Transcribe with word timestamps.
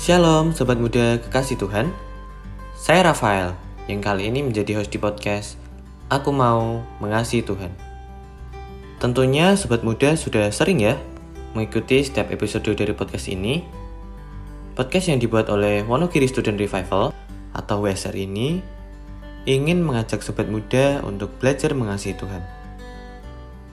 Shalom 0.00 0.56
Sobat 0.56 0.80
Muda 0.80 1.20
Kekasih 1.20 1.60
Tuhan. 1.60 1.92
Saya 2.72 3.12
Rafael 3.12 3.52
yang 3.84 4.00
kali 4.00 4.32
ini 4.32 4.40
menjadi 4.40 4.80
host 4.80 4.88
di 4.88 4.96
podcast 4.96 5.60
Aku 6.08 6.32
Mau 6.32 6.80
Mengasihi 7.04 7.44
Tuhan. 7.44 7.68
Tentunya 8.96 9.52
Sobat 9.60 9.84
Muda 9.84 10.16
sudah 10.16 10.48
sering 10.56 10.80
ya 10.80 10.96
mengikuti 11.52 12.00
setiap 12.00 12.32
episode 12.32 12.64
dari 12.72 12.96
podcast 12.96 13.28
ini. 13.28 13.60
Podcast 14.72 15.12
yang 15.12 15.20
dibuat 15.20 15.52
oleh 15.52 15.84
Wonogiri 15.84 16.24
Student 16.24 16.56
Revival 16.56 17.12
atau 17.52 17.84
WSR 17.84 18.16
ini 18.16 18.64
ingin 19.44 19.84
mengajak 19.84 20.24
Sobat 20.24 20.48
Muda 20.48 21.04
untuk 21.04 21.28
belajar 21.36 21.76
mengasihi 21.76 22.16
Tuhan. 22.16 22.40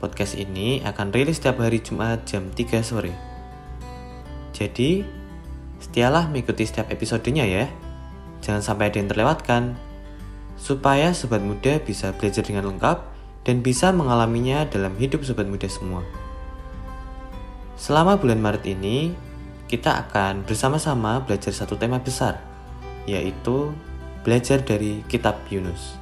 Podcast 0.03 0.35
ini 0.35 0.83
akan 0.83 1.07
rilis 1.15 1.39
setiap 1.39 1.63
hari 1.63 1.79
Jumat 1.79 2.27
jam 2.27 2.51
3 2.51 2.83
sore. 2.83 3.15
Jadi, 4.51 5.23
Setialah 5.77 6.29
mengikuti 6.29 6.65
setiap 6.65 6.89
episodenya 6.89 7.45
ya. 7.45 7.65
Jangan 8.41 8.61
sampai 8.61 8.89
ada 8.89 8.97
yang 8.97 9.09
terlewatkan. 9.09 9.77
Supaya 10.57 11.13
sobat 11.13 11.45
muda 11.45 11.77
bisa 11.81 12.13
belajar 12.17 12.41
dengan 12.41 12.65
lengkap 12.73 12.97
dan 13.45 13.61
bisa 13.61 13.93
mengalaminya 13.93 14.65
dalam 14.65 14.97
hidup 14.97 15.21
sobat 15.21 15.45
muda 15.45 15.69
semua. 15.69 16.01
Selama 17.77 18.17
bulan 18.17 18.41
Maret 18.41 18.65
ini, 18.65 19.13
kita 19.69 20.07
akan 20.07 20.47
bersama-sama 20.49 21.21
belajar 21.21 21.53
satu 21.53 21.77
tema 21.77 22.01
besar, 22.01 22.41
yaitu 23.05 23.69
belajar 24.25 24.65
dari 24.65 25.05
kitab 25.05 25.37
Yunus. 25.53 25.93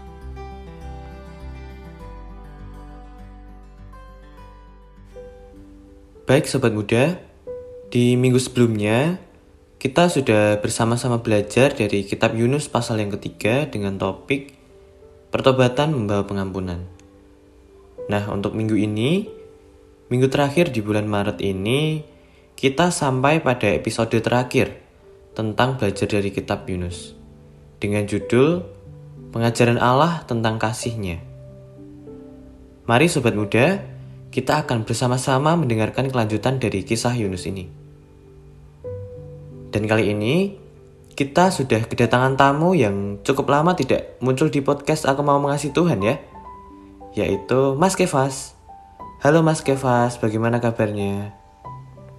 Baik 6.26 6.50
sobat 6.50 6.74
muda, 6.74 7.22
di 7.94 8.18
minggu 8.18 8.42
sebelumnya 8.42 9.22
kita 9.86 10.10
sudah 10.10 10.58
bersama-sama 10.66 11.22
belajar 11.22 11.70
dari 11.78 12.10
kitab 12.10 12.34
Yunus 12.34 12.66
pasal 12.66 12.98
yang 13.06 13.14
ketiga 13.14 13.70
dengan 13.70 14.02
topik 14.02 14.58
Pertobatan 15.30 15.94
membawa 15.94 16.26
pengampunan. 16.26 16.90
Nah, 18.10 18.26
untuk 18.34 18.58
minggu 18.58 18.74
ini, 18.74 19.30
minggu 20.10 20.26
terakhir 20.26 20.74
di 20.74 20.82
bulan 20.82 21.06
Maret 21.06 21.38
ini, 21.38 22.02
kita 22.58 22.90
sampai 22.90 23.46
pada 23.46 23.70
episode 23.78 24.18
terakhir 24.26 24.74
tentang 25.38 25.78
belajar 25.78 26.10
dari 26.10 26.34
kitab 26.34 26.66
Yunus 26.66 27.14
dengan 27.78 28.10
judul 28.10 28.66
Pengajaran 29.30 29.78
Allah 29.78 30.26
tentang 30.26 30.58
kasihnya. 30.58 31.22
Mari 32.90 33.06
sobat 33.06 33.38
muda, 33.38 33.86
kita 34.34 34.66
akan 34.66 34.82
bersama-sama 34.82 35.54
mendengarkan 35.54 36.10
kelanjutan 36.10 36.58
dari 36.58 36.82
kisah 36.82 37.14
Yunus 37.14 37.46
ini. 37.46 37.85
Dan 39.76 39.92
kali 39.92 40.16
ini 40.16 40.56
kita 41.20 41.52
sudah 41.52 41.84
kedatangan 41.84 42.40
tamu 42.40 42.72
yang 42.80 43.20
cukup 43.28 43.52
lama 43.52 43.76
tidak 43.76 44.16
muncul 44.24 44.48
di 44.48 44.64
podcast 44.64 45.04
Aku 45.04 45.20
Mau 45.20 45.36
Mengasihi 45.36 45.76
Tuhan 45.76 46.00
ya. 46.00 46.16
Yaitu 47.12 47.76
Mas 47.76 48.00
Kevas. 48.00 48.56
Halo 49.20 49.44
Mas 49.44 49.60
Kevas, 49.60 50.16
bagaimana 50.16 50.64
kabarnya? 50.64 51.36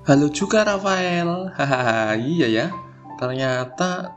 Halo 0.04 0.28
juga 0.28 0.68
Rafael. 0.68 1.48
Hahaha, 1.56 2.20
iya 2.20 2.44
ya. 2.52 2.66
Ternyata 3.16 4.12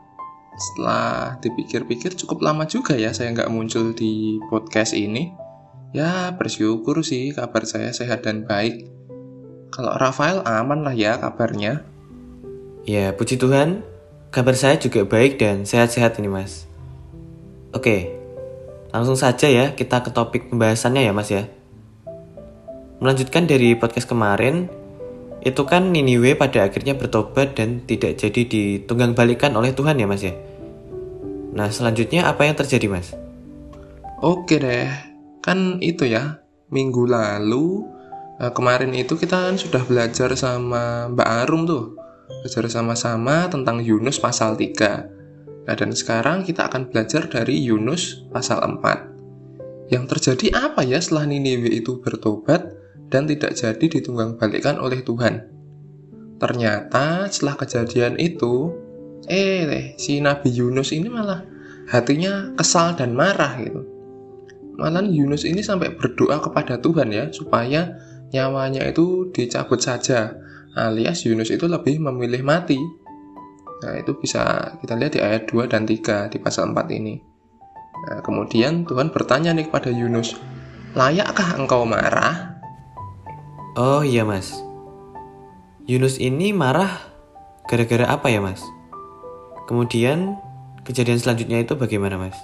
setelah 0.52 1.40
dipikir-pikir 1.40 2.20
cukup 2.20 2.44
lama 2.44 2.68
juga 2.68 2.92
ya 2.92 3.16
saya 3.16 3.32
nggak 3.32 3.48
muncul 3.48 3.96
di 3.96 4.36
podcast 4.52 4.92
ini. 4.92 5.32
Ya 5.96 6.28
bersyukur 6.36 7.00
sih 7.00 7.32
kabar 7.32 7.64
saya 7.64 7.88
sehat 7.96 8.20
dan 8.20 8.44
baik. 8.44 8.84
Kalau 9.72 9.96
Rafael 9.96 10.44
aman 10.44 10.84
lah 10.84 10.92
ya 10.92 11.16
kabarnya. 11.16 11.88
Ya, 12.88 13.12
puji 13.12 13.36
Tuhan, 13.36 13.84
kabar 14.32 14.56
saya 14.56 14.80
juga 14.80 15.04
baik 15.04 15.36
dan 15.36 15.68
sehat-sehat 15.68 16.16
ini 16.16 16.32
mas. 16.32 16.64
Oke, 17.76 18.08
langsung 18.88 19.20
saja 19.20 19.52
ya 19.52 19.76
kita 19.76 20.00
ke 20.00 20.08
topik 20.08 20.48
pembahasannya 20.48 21.04
ya 21.04 21.12
mas 21.12 21.28
ya. 21.28 21.44
Melanjutkan 23.04 23.44
dari 23.44 23.76
podcast 23.76 24.08
kemarin, 24.08 24.72
itu 25.44 25.60
kan 25.68 25.92
Niniwe 25.92 26.40
pada 26.40 26.72
akhirnya 26.72 26.96
bertobat 26.96 27.52
dan 27.52 27.84
tidak 27.84 28.16
jadi 28.16 28.48
ditunggang 28.48 29.12
balikan 29.12 29.52
oleh 29.60 29.76
Tuhan 29.76 30.00
ya 30.00 30.08
mas 30.08 30.24
ya. 30.24 30.32
Nah 31.52 31.68
selanjutnya 31.68 32.32
apa 32.32 32.48
yang 32.48 32.56
terjadi 32.56 32.88
mas? 32.88 33.12
Oke 34.24 34.56
deh, 34.56 34.88
kan 35.44 35.84
itu 35.84 36.08
ya, 36.08 36.40
minggu 36.72 37.04
lalu 37.04 37.84
eh, 38.40 38.52
kemarin 38.56 38.96
itu 38.96 39.20
kita 39.20 39.52
kan 39.52 39.60
sudah 39.60 39.84
belajar 39.84 40.32
sama 40.32 41.12
Mbak 41.12 41.28
Arum 41.44 41.68
tuh 41.68 42.00
belajar 42.40 42.64
sama-sama 42.70 43.50
tentang 43.50 43.82
Yunus 43.82 44.22
pasal 44.22 44.54
3. 44.54 45.66
Nah, 45.66 45.74
dan 45.76 45.90
sekarang 45.92 46.46
kita 46.46 46.70
akan 46.70 46.88
belajar 46.88 47.26
dari 47.26 47.58
Yunus 47.60 48.26
pasal 48.30 48.62
4. 48.62 49.90
Yang 49.90 50.04
terjadi 50.16 50.70
apa 50.70 50.86
ya 50.86 51.02
setelah 51.02 51.26
Niniwe 51.26 51.68
itu 51.70 51.98
bertobat 51.98 52.70
dan 53.10 53.26
tidak 53.26 53.58
jadi 53.58 53.86
ditunggang 53.90 54.38
balikan 54.38 54.78
oleh 54.78 55.02
Tuhan? 55.02 55.50
Ternyata 56.40 57.28
setelah 57.28 57.58
kejadian 57.58 58.16
itu, 58.16 58.72
eh 59.28 59.92
si 60.00 60.22
Nabi 60.22 60.54
Yunus 60.54 60.94
ini 60.94 61.10
malah 61.10 61.44
hatinya 61.90 62.54
kesal 62.54 62.94
dan 62.94 63.12
marah 63.12 63.58
gitu. 63.60 63.82
Malah 64.80 65.04
Yunus 65.04 65.44
ini 65.44 65.60
sampai 65.60 65.92
berdoa 65.92 66.40
kepada 66.40 66.80
Tuhan 66.80 67.12
ya 67.12 67.28
supaya 67.34 68.00
nyawanya 68.30 68.86
itu 68.88 69.28
dicabut 69.34 69.82
saja 69.82 70.38
alias 70.76 71.26
Yunus 71.26 71.50
itu 71.50 71.66
lebih 71.66 71.98
memilih 71.98 72.42
mati. 72.46 72.78
Nah, 73.80 73.96
itu 73.96 74.12
bisa 74.20 74.76
kita 74.78 74.94
lihat 74.94 75.16
di 75.16 75.20
ayat 75.24 75.48
2 75.48 75.66
dan 75.66 75.88
3 75.88 76.28
di 76.28 76.36
pasal 76.36 76.70
4 76.70 76.86
ini. 76.92 77.16
Nah, 78.00 78.20
kemudian 78.20 78.84
Tuhan 78.84 79.12
bertanya 79.12 79.56
nih 79.56 79.68
kepada 79.68 79.88
Yunus, 79.92 80.36
"Layakkah 80.92 81.56
engkau 81.56 81.88
marah?" 81.88 82.60
Oh 83.78 84.04
iya, 84.04 84.26
Mas. 84.26 84.60
Yunus 85.88 86.20
ini 86.20 86.52
marah 86.52 87.00
gara-gara 87.64 88.04
apa 88.10 88.28
ya, 88.28 88.42
Mas? 88.44 88.60
Kemudian 89.64 90.36
kejadian 90.84 91.22
selanjutnya 91.22 91.62
itu 91.62 91.78
bagaimana, 91.78 92.18
Mas? 92.20 92.36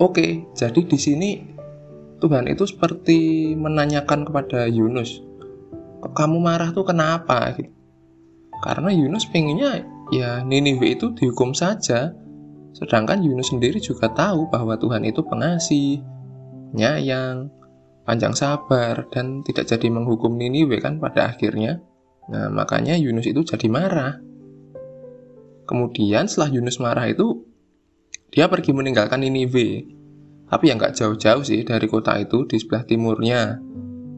Oke, 0.00 0.48
jadi 0.56 0.80
di 0.80 0.98
sini 0.98 1.30
Tuhan 2.20 2.48
itu 2.48 2.64
seperti 2.64 3.52
menanyakan 3.56 4.28
kepada 4.28 4.68
Yunus, 4.68 5.20
kamu 6.12 6.38
marah 6.42 6.70
tuh 6.74 6.84
kenapa 6.86 7.54
gitu. 7.56 7.70
Karena 8.60 8.92
Yunus 8.92 9.24
pengennya 9.24 9.88
ya 10.12 10.44
Niniwe 10.44 11.00
itu 11.00 11.16
dihukum 11.16 11.56
saja. 11.56 12.12
Sedangkan 12.76 13.24
Yunus 13.24 13.50
sendiri 13.50 13.80
juga 13.82 14.12
tahu 14.12 14.46
bahwa 14.52 14.78
Tuhan 14.78 15.02
itu 15.02 15.24
pengasih, 15.26 16.04
nyayang, 16.76 17.50
panjang 18.06 18.36
sabar, 18.36 19.08
dan 19.10 19.42
tidak 19.42 19.66
jadi 19.66 19.90
menghukum 19.90 20.36
Niniwe 20.36 20.78
kan 20.78 21.02
pada 21.02 21.34
akhirnya. 21.34 21.82
Nah, 22.30 22.46
makanya 22.52 22.94
Yunus 22.94 23.26
itu 23.26 23.42
jadi 23.42 23.66
marah. 23.66 24.22
Kemudian 25.66 26.30
setelah 26.30 26.50
Yunus 26.54 26.78
marah 26.78 27.10
itu, 27.10 27.42
dia 28.30 28.46
pergi 28.46 28.70
meninggalkan 28.70 29.24
Niniwe. 29.24 29.98
Tapi 30.46 30.64
yang 30.66 30.78
nggak 30.78 30.94
jauh-jauh 30.94 31.42
sih 31.42 31.62
dari 31.62 31.86
kota 31.90 32.18
itu 32.18 32.46
di 32.46 32.58
sebelah 32.58 32.86
timurnya. 32.86 33.58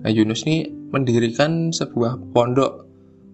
Nah, 0.03 0.11
Yunus 0.13 0.45
ini 0.45 0.82
mendirikan 0.93 1.73
sebuah 1.73 2.37
pondok 2.37 2.87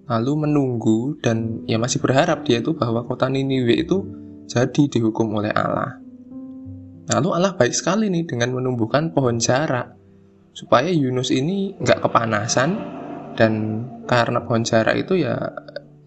lalu 0.09 0.49
menunggu 0.49 1.21
dan 1.21 1.69
ya 1.69 1.77
masih 1.77 2.01
berharap 2.01 2.47
dia 2.49 2.65
itu 2.65 2.73
bahwa 2.73 3.05
kota 3.05 3.29
Niniwe 3.29 3.85
itu 3.85 4.09
jadi 4.49 4.89
dihukum 4.89 5.37
oleh 5.37 5.53
Allah. 5.53 6.01
Lalu 7.13 7.29
Allah 7.37 7.53
baik 7.53 7.77
sekali 7.77 8.09
nih 8.09 8.25
dengan 8.25 8.57
menumbuhkan 8.57 9.13
pohon 9.13 9.37
jarak 9.37 9.93
supaya 10.57 10.89
Yunus 10.89 11.29
ini 11.29 11.77
nggak 11.77 12.09
kepanasan 12.09 12.81
dan 13.37 13.85
karena 14.09 14.41
pohon 14.41 14.65
jarak 14.65 14.97
itu 14.97 15.21
ya 15.21 15.37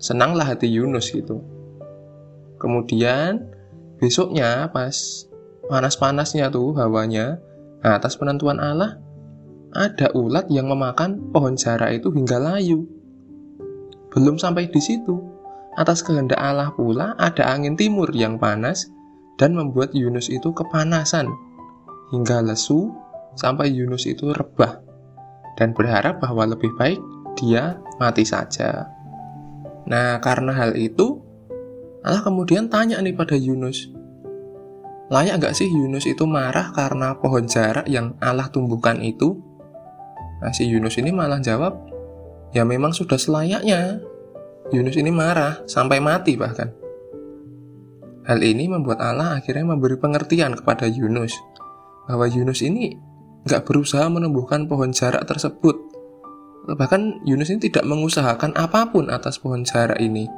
senanglah 0.02 0.50
hati 0.50 0.66
Yunus 0.66 1.14
gitu. 1.14 1.46
Kemudian 2.58 3.54
besoknya 4.02 4.70
pas 4.74 5.26
panas-panasnya 5.70 6.50
tuh 6.50 6.74
hawanya, 6.78 7.38
nah, 7.86 8.02
atas 8.02 8.18
penentuan 8.18 8.58
Allah 8.58 8.98
ada 9.72 10.12
ulat 10.16 10.52
yang 10.52 10.68
memakan 10.68 11.32
pohon 11.32 11.56
jara 11.56 11.92
itu 11.92 12.12
hingga 12.12 12.40
layu. 12.40 12.84
Belum 14.12 14.36
sampai 14.36 14.68
di 14.68 14.82
situ, 14.84 15.20
atas 15.80 16.04
kehendak 16.04 16.40
Allah 16.40 16.76
pula 16.76 17.16
ada 17.16 17.48
angin 17.48 17.80
timur 17.80 18.12
yang 18.12 18.36
panas 18.36 18.92
dan 19.40 19.56
membuat 19.56 19.96
Yunus 19.96 20.28
itu 20.28 20.52
kepanasan 20.52 21.32
hingga 22.12 22.44
lesu 22.44 22.92
sampai 23.40 23.72
Yunus 23.72 24.04
itu 24.04 24.36
rebah 24.36 24.84
dan 25.56 25.72
berharap 25.72 26.20
bahwa 26.20 26.52
lebih 26.52 26.72
baik 26.76 27.00
dia 27.40 27.80
mati 27.98 28.28
saja. 28.28 28.92
Nah, 29.88 30.20
karena 30.20 30.52
hal 30.52 30.76
itu, 30.76 31.24
Allah 32.04 32.22
kemudian 32.22 32.68
tanya 32.68 33.00
nih 33.00 33.16
pada 33.16 33.40
Yunus, 33.40 33.90
layak 35.08 35.40
nggak 35.44 35.56
sih 35.56 35.68
Yunus 35.68 36.08
itu 36.08 36.28
marah 36.28 36.72
karena 36.76 37.16
pohon 37.20 37.48
jarak 37.48 37.88
yang 37.88 38.16
Allah 38.20 38.52
tumbuhkan 38.52 39.00
itu 39.00 39.40
Nah, 40.42 40.52
si 40.52 40.66
Yunus 40.66 40.98
ini 40.98 41.14
malah 41.14 41.38
jawab, 41.38 41.78
ya 42.52 42.66
memang 42.66 42.92
sudah 42.92 43.18
selayaknya. 43.18 44.02
Yunus 44.74 44.98
ini 44.98 45.14
marah 45.14 45.62
sampai 45.70 46.02
mati 46.02 46.34
bahkan. 46.40 46.74
Hal 48.26 48.40
ini 48.42 48.70
membuat 48.70 49.02
Allah 49.02 49.42
akhirnya 49.42 49.66
memberi 49.66 49.98
pengertian 49.98 50.54
kepada 50.54 50.86
Yunus 50.86 51.34
bahwa 52.06 52.30
Yunus 52.30 52.62
ini 52.62 52.94
nggak 53.50 53.66
berusaha 53.66 54.06
menumbuhkan 54.08 54.70
pohon 54.70 54.94
jarak 54.94 55.26
tersebut. 55.26 55.74
Bahkan 56.70 57.26
Yunus 57.26 57.50
ini 57.50 57.66
tidak 57.66 57.90
mengusahakan 57.90 58.54
apa 58.54 58.94
pun 58.94 59.10
atas 59.10 59.42
pohon 59.42 59.66
jarak 59.66 59.98
ini. 59.98 60.30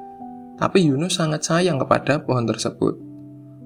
Tapi 0.56 0.88
Yunus 0.88 1.20
sangat 1.20 1.44
sayang 1.44 1.76
kepada 1.84 2.24
pohon 2.24 2.48
tersebut. 2.48 2.96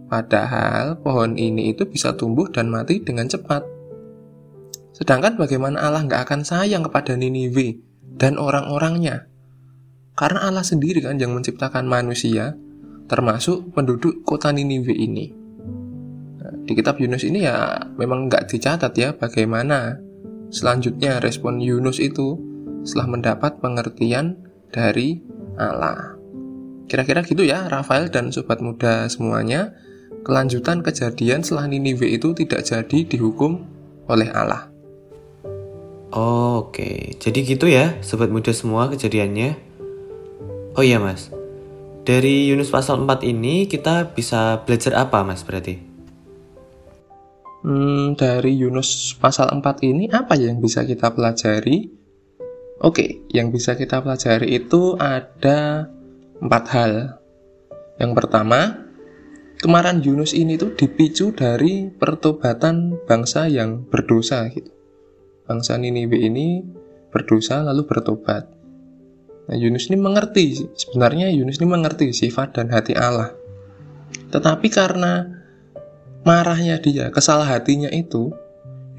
Padahal 0.10 0.98
pohon 0.98 1.38
ini 1.38 1.76
itu 1.76 1.86
bisa 1.86 2.18
tumbuh 2.18 2.50
dan 2.50 2.74
mati 2.74 2.98
dengan 2.98 3.30
cepat. 3.30 3.77
Sedangkan 4.98 5.38
bagaimana 5.38 5.78
Allah 5.78 6.02
nggak 6.10 6.26
akan 6.26 6.42
sayang 6.42 6.82
kepada 6.82 7.14
Niniwe 7.14 7.78
dan 8.18 8.42
orang-orangnya? 8.42 9.30
Karena 10.18 10.50
Allah 10.50 10.66
sendiri 10.66 11.06
kan 11.06 11.22
yang 11.22 11.38
menciptakan 11.38 11.86
manusia, 11.86 12.58
termasuk 13.06 13.78
penduduk 13.78 14.26
kota 14.26 14.50
Niniwe 14.50 14.98
ini. 14.98 15.30
Nah, 16.42 16.54
di 16.66 16.74
kitab 16.74 16.98
Yunus 16.98 17.30
ini 17.30 17.46
ya 17.46 17.78
memang 17.94 18.26
nggak 18.26 18.50
dicatat 18.50 18.90
ya 18.98 19.14
bagaimana 19.14 20.02
selanjutnya 20.50 21.22
respon 21.22 21.62
Yunus 21.62 22.02
itu 22.02 22.42
setelah 22.82 23.22
mendapat 23.22 23.62
pengertian 23.62 24.42
dari 24.74 25.22
Allah. 25.62 26.18
Kira-kira 26.90 27.22
gitu 27.22 27.46
ya 27.46 27.70
Rafael 27.70 28.10
dan 28.10 28.34
sobat 28.34 28.66
muda 28.66 29.06
semuanya. 29.14 29.78
Kelanjutan 30.26 30.82
kejadian 30.82 31.46
setelah 31.46 31.70
Niniwe 31.70 32.18
itu 32.18 32.34
tidak 32.34 32.66
jadi 32.66 33.06
dihukum 33.06 33.62
oleh 34.10 34.34
Allah. 34.34 34.74
Oke, 36.16 37.20
jadi 37.20 37.40
gitu 37.44 37.68
ya 37.68 38.00
sobat 38.00 38.32
muda 38.32 38.56
semua 38.56 38.88
kejadiannya. 38.88 39.60
Oh 40.80 40.86
iya 40.86 41.04
mas, 41.04 41.28
dari 42.08 42.48
Yunus 42.48 42.72
pasal 42.72 43.04
4 43.04 43.28
ini 43.28 43.68
kita 43.68 44.16
bisa 44.16 44.64
belajar 44.64 44.96
apa 45.04 45.28
mas 45.28 45.44
berarti? 45.44 45.84
Hmm, 47.68 48.16
dari 48.16 48.56
Yunus 48.56 49.20
pasal 49.20 49.52
4 49.52 49.84
ini 49.84 50.08
apa 50.08 50.40
yang 50.40 50.64
bisa 50.64 50.88
kita 50.88 51.12
pelajari? 51.12 51.92
Oke, 52.80 53.28
yang 53.28 53.52
bisa 53.52 53.76
kita 53.76 54.00
pelajari 54.00 54.56
itu 54.56 54.96
ada 54.96 55.92
empat 56.40 56.64
hal. 56.72 56.94
Yang 58.00 58.12
pertama, 58.16 58.88
kemarahan 59.60 60.00
Yunus 60.00 60.32
ini 60.32 60.56
tuh 60.56 60.72
dipicu 60.72 61.36
dari 61.36 61.92
pertobatan 61.92 62.96
bangsa 63.04 63.52
yang 63.52 63.84
berdosa 63.84 64.48
gitu. 64.54 64.77
Bangsa 65.48 65.80
Niniwe 65.80 66.20
ini 66.20 66.62
berdosa 67.08 67.64
lalu 67.64 67.88
bertobat. 67.88 68.46
Nah, 69.48 69.56
Yunus 69.56 69.88
ini 69.88 69.96
mengerti, 69.96 70.68
sebenarnya 70.76 71.32
Yunus 71.32 71.64
ini 71.64 71.72
mengerti 71.72 72.12
sifat 72.12 72.60
dan 72.60 72.68
hati 72.68 72.92
Allah. 73.00 73.32
Tetapi 74.28 74.68
karena 74.68 75.24
marahnya 76.28 76.84
dia, 76.84 77.08
kesalahan 77.16 77.64
hatinya 77.64 77.88
itu, 77.88 78.36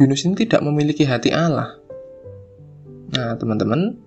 Yunus 0.01 0.25
ini 0.25 0.49
tidak 0.49 0.65
memiliki 0.65 1.05
hati 1.05 1.29
Allah. 1.37 1.77
Nah, 3.13 3.37
teman-teman, 3.37 4.01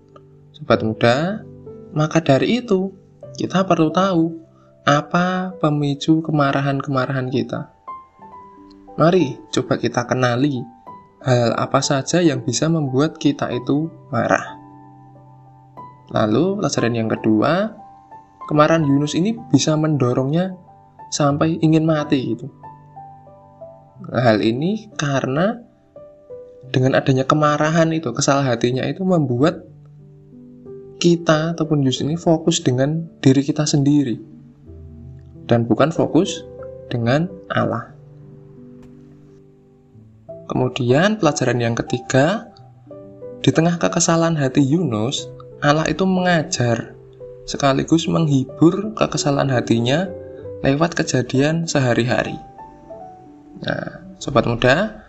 sobat 0.57 0.81
muda, 0.81 1.45
maka 1.93 2.25
dari 2.25 2.57
itu 2.57 2.89
kita 3.37 3.61
perlu 3.61 3.93
tahu 3.93 4.33
apa 4.81 5.53
pemicu 5.61 6.25
kemarahan-kemarahan 6.25 7.29
kita. 7.29 7.69
Mari 8.97 9.37
coba 9.53 9.77
kita 9.77 10.09
kenali 10.09 10.80
hal 11.21 11.53
apa 11.53 11.79
saja 11.85 12.21
yang 12.21 12.41
bisa 12.41 12.65
membuat 12.67 13.17
kita 13.21 13.49
itu 13.53 13.89
marah. 14.09 14.57
Lalu 16.11 16.59
pelajaran 16.59 16.93
yang 16.97 17.09
kedua, 17.09 17.71
kemarahan 18.49 18.83
Yunus 18.83 19.15
ini 19.15 19.37
bisa 19.53 19.77
mendorongnya 19.79 20.57
sampai 21.13 21.61
ingin 21.61 21.87
mati 21.87 22.35
gitu. 22.35 22.51
Hal 24.11 24.41
ini 24.41 24.89
karena 24.97 25.61
dengan 26.73 26.97
adanya 26.97 27.23
kemarahan 27.23 27.93
itu, 27.93 28.11
kesalahan 28.11 28.57
hatinya 28.57 28.83
itu 28.87 29.05
membuat 29.05 29.63
kita 31.01 31.57
ataupun 31.57 31.85
Yunus 31.85 32.01
ini 32.03 32.17
fokus 32.17 32.61
dengan 32.61 33.07
diri 33.23 33.41
kita 33.41 33.65
sendiri 33.65 34.21
dan 35.49 35.65
bukan 35.65 35.89
fokus 35.89 36.45
dengan 36.91 37.27
Allah. 37.51 37.90
Kemudian 40.51 41.15
pelajaran 41.15 41.63
yang 41.63 41.79
ketiga, 41.79 42.51
di 43.39 43.55
tengah 43.55 43.79
kekesalan 43.79 44.35
hati 44.35 44.59
Yunus, 44.59 45.31
Allah 45.63 45.87
itu 45.87 46.03
mengajar 46.03 46.91
sekaligus 47.47 48.11
menghibur 48.11 48.91
kekesalan 48.91 49.47
hatinya 49.47 50.11
lewat 50.59 50.91
kejadian 50.99 51.63
sehari-hari. 51.71 52.35
Nah, 53.63 54.03
sobat 54.19 54.43
muda, 54.43 54.99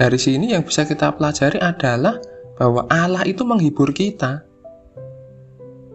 dari 0.00 0.16
sini 0.16 0.56
yang 0.56 0.64
bisa 0.64 0.88
kita 0.88 1.12
pelajari 1.12 1.60
adalah 1.60 2.16
bahwa 2.56 2.88
Allah 2.88 3.28
itu 3.28 3.44
menghibur 3.44 3.92
kita. 3.92 4.48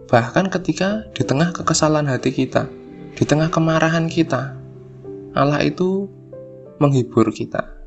Bahkan 0.06 0.46
ketika 0.46 1.10
di 1.10 1.26
tengah 1.26 1.50
kekesalan 1.50 2.06
hati 2.06 2.30
kita, 2.30 2.70
di 3.18 3.26
tengah 3.26 3.50
kemarahan 3.50 4.06
kita, 4.06 4.54
Allah 5.34 5.58
itu 5.66 6.06
menghibur 6.78 7.34
kita. 7.34 7.81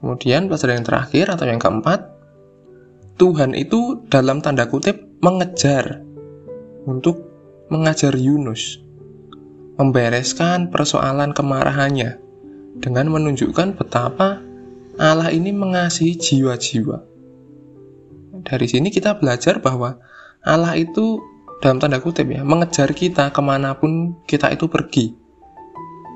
Kemudian 0.00 0.48
pelajaran 0.48 0.80
yang 0.80 0.88
terakhir 0.88 1.24
atau 1.28 1.44
yang 1.44 1.60
keempat, 1.60 2.08
Tuhan 3.20 3.52
itu 3.52 4.00
dalam 4.08 4.40
tanda 4.40 4.64
kutip 4.64 4.96
mengejar 5.20 6.00
untuk 6.88 7.20
mengajar 7.68 8.16
Yunus 8.16 8.80
membereskan 9.80 10.68
persoalan 10.68 11.32
kemarahannya 11.32 12.20
dengan 12.84 13.08
menunjukkan 13.08 13.80
betapa 13.80 14.44
Allah 15.00 15.32
ini 15.32 15.56
mengasihi 15.56 16.20
jiwa-jiwa. 16.20 17.00
Dari 18.44 18.66
sini 18.68 18.92
kita 18.92 19.16
belajar 19.16 19.64
bahwa 19.64 19.96
Allah 20.44 20.76
itu 20.76 21.24
dalam 21.64 21.80
tanda 21.80 22.00
kutip 22.00 22.28
ya 22.28 22.44
mengejar 22.44 22.92
kita 22.92 23.32
ke 23.32 23.40
mana 23.40 23.76
pun 23.76 24.16
kita 24.24 24.52
itu 24.52 24.68
pergi 24.68 25.16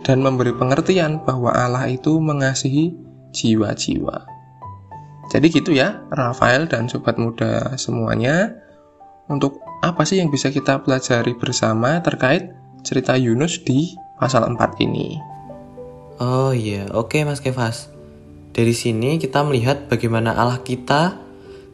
dan 0.05 0.21
memberi 0.21 0.53
pengertian 0.57 1.25
bahwa 1.25 1.53
Allah 1.53 1.89
itu 1.89 2.17
mengasihi 2.17 2.97
jiwa-jiwa. 3.35 4.31
Jadi 5.35 5.47
gitu 5.51 5.75
ya, 5.75 6.07
Rafael 6.15 6.71
dan 6.71 6.87
sobat 6.87 7.19
muda 7.19 7.75
semuanya 7.75 8.55
untuk 9.27 9.59
apa 9.83 10.07
sih 10.07 10.23
yang 10.23 10.31
bisa 10.31 10.55
kita 10.55 10.81
pelajari 10.87 11.35
bersama 11.35 11.99
terkait 12.01 12.55
cerita 12.87 13.19
Yunus 13.19 13.61
di 13.67 13.99
pasal 14.21 14.47
4 14.47 14.85
ini? 14.87 15.19
Oh 16.23 16.55
iya, 16.55 16.87
oke 16.95 17.19
Mas 17.27 17.43
Kevas. 17.43 17.91
Dari 18.55 18.71
sini 18.71 19.19
kita 19.19 19.43
melihat 19.43 19.91
bagaimana 19.91 20.39
Allah 20.39 20.63
kita 20.63 21.19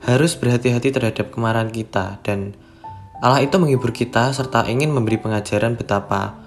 harus 0.01 0.33
berhati-hati 0.41 0.97
terhadap 0.97 1.29
kemarahan 1.29 1.69
kita 1.69 2.25
dan 2.25 2.57
Allah 3.21 3.45
itu 3.45 3.53
menghibur 3.61 3.93
kita 3.93 4.33
serta 4.33 4.65
ingin 4.65 4.89
memberi 4.89 5.21
pengajaran 5.21 5.77
betapa 5.77 6.41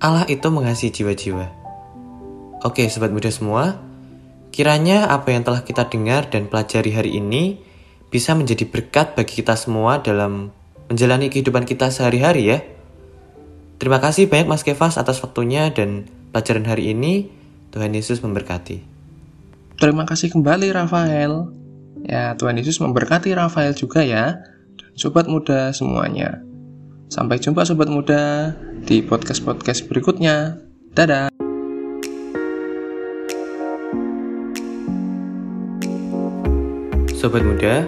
Allah 0.00 0.24
itu 0.28 0.48
mengasihi 0.48 0.92
jiwa-jiwa. 0.92 1.46
Oke, 2.64 2.88
sobat 2.88 3.12
muda 3.12 3.28
semua, 3.28 3.76
kiranya 4.56 5.12
apa 5.12 5.36
yang 5.36 5.44
telah 5.44 5.60
kita 5.60 5.84
dengar 5.92 6.32
dan 6.32 6.48
pelajari 6.48 6.96
hari 6.96 7.20
ini 7.20 7.60
bisa 8.08 8.32
menjadi 8.32 8.64
berkat 8.64 9.12
bagi 9.12 9.44
kita 9.44 9.52
semua 9.52 10.00
dalam 10.00 10.48
menjalani 10.88 11.28
kehidupan 11.28 11.68
kita 11.68 11.92
sehari-hari 11.92 12.56
ya. 12.56 12.64
Terima 13.76 14.00
kasih 14.00 14.32
banyak 14.32 14.48
Mas 14.48 14.64
Kevas 14.64 14.96
atas 14.96 15.20
waktunya 15.20 15.68
dan 15.76 16.08
pelajaran 16.32 16.64
hari 16.64 16.96
ini. 16.96 17.28
Tuhan 17.76 17.92
Yesus 17.92 18.24
memberkati. 18.24 18.80
Terima 19.76 20.08
kasih 20.08 20.32
kembali 20.32 20.72
Rafael. 20.72 21.52
Ya, 22.08 22.32
Tuhan 22.40 22.56
Yesus 22.56 22.80
memberkati 22.80 23.36
Rafael 23.36 23.76
juga 23.76 24.00
ya. 24.00 24.40
Sobat 24.96 25.28
muda 25.28 25.76
semuanya. 25.76 26.40
Sampai 27.12 27.36
jumpa 27.36 27.68
sobat 27.68 27.92
muda 27.92 28.56
di 28.88 29.04
podcast-podcast 29.04 29.84
berikutnya. 29.92 30.56
Dadah. 30.96 31.45
Sobat 37.16 37.40
muda, 37.48 37.80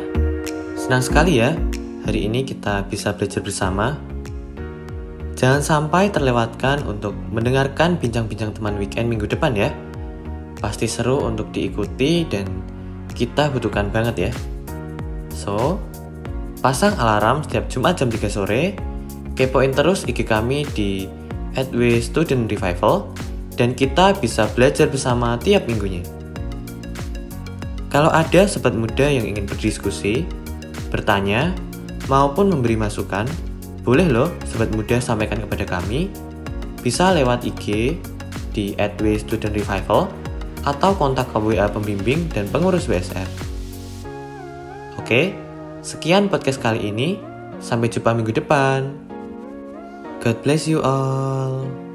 senang 0.73 1.05
sekali 1.05 1.37
ya 1.37 1.53
hari 2.09 2.25
ini 2.25 2.49
kita 2.49 2.89
bisa 2.89 3.13
belajar 3.13 3.45
bersama. 3.45 4.01
Jangan 5.37 5.61
sampai 5.61 6.09
terlewatkan 6.09 6.81
untuk 6.89 7.13
mendengarkan 7.29 8.01
bincang-bincang 8.01 8.57
teman 8.57 8.81
weekend 8.81 9.13
minggu 9.13 9.29
depan 9.29 9.53
ya. 9.53 9.69
Pasti 10.57 10.89
seru 10.89 11.21
untuk 11.29 11.53
diikuti 11.53 12.25
dan 12.25 12.49
kita 13.13 13.53
butuhkan 13.53 13.93
banget 13.93 14.17
ya. 14.17 14.33
So, 15.37 15.77
pasang 16.65 16.97
alarm 16.97 17.45
setiap 17.45 17.69
Jumat 17.69 18.01
jam 18.01 18.09
3 18.09 18.33
sore, 18.33 18.81
kepoin 19.37 19.77
terus 19.77 20.09
IG 20.09 20.25
kami 20.25 20.65
di 20.73 21.05
Adway 21.53 22.01
Student 22.01 22.49
Revival, 22.49 23.13
dan 23.61 23.77
kita 23.77 24.17
bisa 24.17 24.49
belajar 24.57 24.89
bersama 24.89 25.37
tiap 25.37 25.69
minggunya. 25.69 26.18
Kalau 27.99 28.15
ada 28.15 28.47
sobat 28.47 28.79
muda 28.79 29.11
yang 29.11 29.27
ingin 29.27 29.43
berdiskusi, 29.43 30.23
bertanya, 30.95 31.51
maupun 32.07 32.47
memberi 32.47 32.79
masukan, 32.79 33.27
Boleh 33.83 34.07
loh 34.07 34.31
Sobat 34.45 34.71
Muda 34.71 35.01
sampaikan 35.03 35.43
kepada 35.43 35.65
kami, 35.65 36.13
bisa 36.79 37.11
lewat 37.11 37.43
IG 37.43 37.97
di 38.55 38.77
@studentrevival 39.01 40.13
atau 40.63 40.91
kontak 40.95 41.27
ke 41.33 41.41
WA 41.43 41.67
pembimbing 41.67 42.29
dan 42.31 42.47
pengurus 42.53 42.85
WSR. 42.85 43.27
Oke, 45.01 45.35
sekian 45.83 46.31
podcast 46.31 46.63
kali 46.63 46.93
ini. 46.93 47.19
Sampai 47.59 47.91
jumpa 47.91 48.15
minggu 48.15 48.31
depan. 48.31 48.95
God 50.23 50.37
bless 50.47 50.71
you 50.71 50.85
all. 50.85 51.88